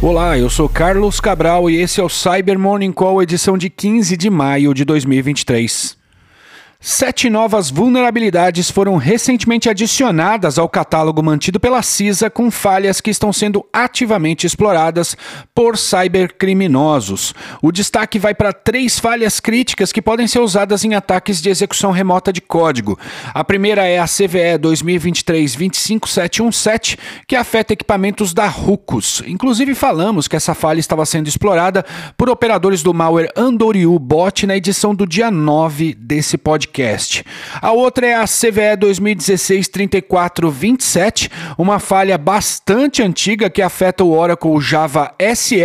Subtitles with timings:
[0.00, 4.16] Olá, eu sou Carlos Cabral e esse é o Cyber Morning Call, edição de 15
[4.16, 5.97] de maio de 2023.
[6.80, 13.32] Sete novas vulnerabilidades foram recentemente adicionadas ao catálogo mantido pela CISA com falhas que estão
[13.32, 15.16] sendo ativamente exploradas
[15.52, 17.34] por cybercriminosos.
[17.60, 21.90] O destaque vai para três falhas críticas que podem ser usadas em ataques de execução
[21.90, 22.96] remota de código.
[23.34, 29.20] A primeira é a CVE 2023-25717, que afeta equipamentos da Rucos.
[29.26, 31.84] Inclusive falamos que essa falha estava sendo explorada
[32.16, 37.24] por operadores do malware Andoriu Bot na edição do dia 9 desse podcast podcast.
[37.60, 45.14] A outra é a CVE 2016-3427, uma falha bastante antiga que afeta o Oracle Java
[45.34, 45.56] SE.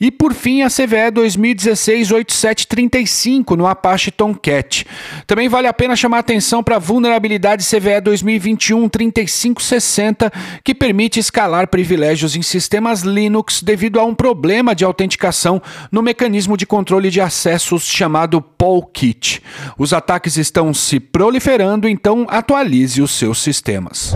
[0.00, 4.86] E por fim, a CVE 2016-8735 no Apache Tomcat.
[5.26, 10.30] Também vale a pena chamar atenção para a vulnerabilidade CVE 2021-3560,
[10.62, 16.54] que permite escalar privilégios em sistemas Linux devido a um problema de autenticação no mecanismo
[16.56, 19.42] de controle de acessos chamado POLKit.
[19.78, 24.14] Os ataques estão se proliferando, então atualize os seus sistemas.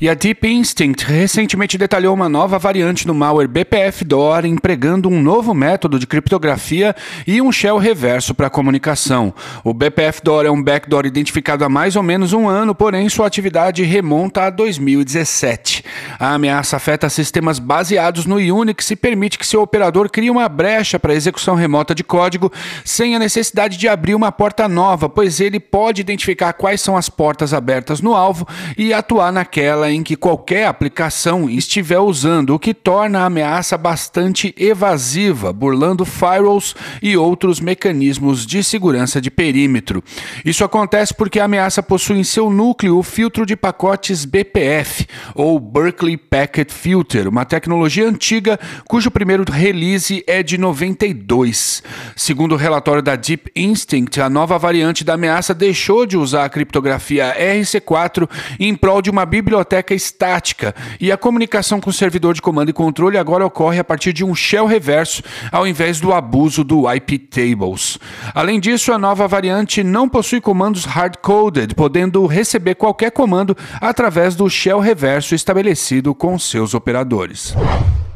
[0.00, 5.52] E a Deep Instinct recentemente detalhou uma nova variante no malware BPF-DOR empregando um novo
[5.52, 6.94] método de criptografia
[7.26, 9.34] e um shell reverso para comunicação.
[9.64, 13.82] O BPF-DOR é um backdoor identificado há mais ou menos um ano, porém sua atividade
[13.82, 15.84] remonta a 2017.
[16.16, 21.00] A ameaça afeta sistemas baseados no Unix e permite que seu operador crie uma brecha
[21.00, 22.52] para execução remota de código
[22.84, 27.08] sem a necessidade de abrir uma porta nova, pois ele pode identificar quais são as
[27.08, 32.74] portas abertas no alvo e atuar naquela em que qualquer aplicação estiver usando, o que
[32.74, 40.02] torna a ameaça bastante evasiva, burlando firewalls e outros mecanismos de segurança de perímetro.
[40.44, 45.58] Isso acontece porque a ameaça possui em seu núcleo o filtro de pacotes BPF, ou
[45.58, 51.82] Berkeley Packet Filter, uma tecnologia antiga cujo primeiro release é de 92.
[52.14, 56.48] Segundo o relatório da Deep Instinct, a nova variante da ameaça deixou de usar a
[56.48, 58.28] criptografia RC4
[58.58, 62.70] em prol de uma biblioteca biblioteca estática e a comunicação com o servidor de comando
[62.70, 65.22] e controle agora ocorre a partir de um shell reverso
[65.52, 67.98] ao invés do abuso do IP tables.
[68.34, 74.48] Além disso, a nova variante não possui comandos hard-coded, podendo receber qualquer comando através do
[74.48, 77.54] shell reverso estabelecido com seus operadores.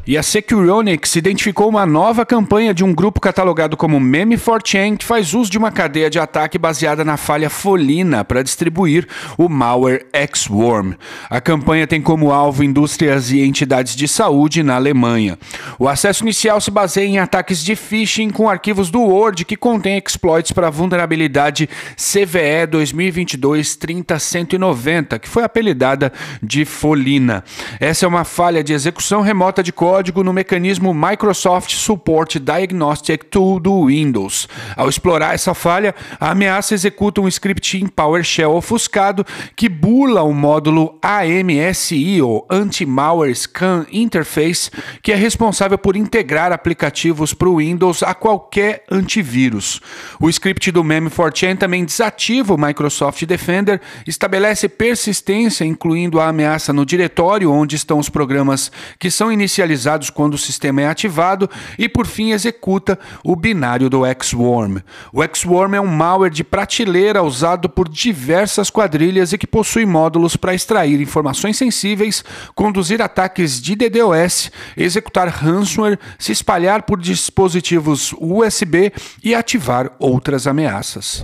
[0.05, 5.33] E a Securonics identificou uma nova campanha de um grupo catalogado como Meme4chain que faz
[5.33, 10.95] uso de uma cadeia de ataque baseada na falha Folina para distribuir o malware X-Worm.
[11.29, 15.39] A campanha tem como alvo indústrias e entidades de saúde na Alemanha.
[15.79, 19.97] O acesso inicial se baseia em ataques de phishing com arquivos do Word que contêm
[19.97, 27.41] exploits para a vulnerabilidade CVE 2022-30190, que foi apelidada de Folina.
[27.79, 33.25] Essa é uma falha de execução remota de código código no mecanismo Microsoft Support Diagnostic
[33.25, 34.47] Tool do Windows.
[34.75, 39.23] Ao explorar essa falha, a ameaça executa um script em PowerShell ofuscado
[39.55, 44.71] que bula o módulo AMSI, ou Anti-Malware Scan Interface,
[45.03, 49.79] que é responsável por integrar aplicativos para o Windows a qualquer antivírus.
[50.19, 56.83] O script do Meme4chain também desativa o Microsoft Defender, estabelece persistência, incluindo a ameaça no
[56.83, 61.89] diretório onde estão os programas que são inicializados utilizados quando o sistema é ativado e,
[61.89, 64.79] por fim, executa o binário do X-Worm.
[65.11, 70.35] O X-Worm é um malware de prateleira usado por diversas quadrilhas e que possui módulos
[70.35, 72.23] para extrair informações sensíveis,
[72.55, 78.91] conduzir ataques de DDoS, executar ransomware, se espalhar por dispositivos USB
[79.23, 81.23] e ativar outras ameaças.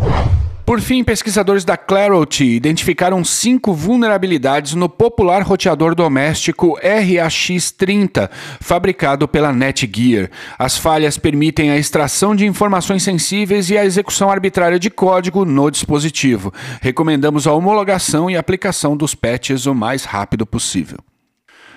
[0.70, 8.30] Por fim, pesquisadores da Clarity identificaram cinco vulnerabilidades no popular roteador doméstico RAX30,
[8.62, 10.30] fabricado pela Netgear.
[10.60, 15.72] As falhas permitem a extração de informações sensíveis e a execução arbitrária de código no
[15.72, 16.54] dispositivo.
[16.80, 21.00] Recomendamos a homologação e aplicação dos patches o mais rápido possível.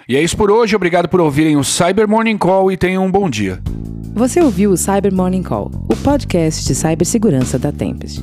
[0.06, 0.76] E é isso por hoje.
[0.76, 3.58] Obrigado por ouvirem o Cyber Morning Call e tenham um bom dia.
[4.12, 8.22] Você ouviu o Cyber Morning Call, o podcast de cibersegurança da Tempest.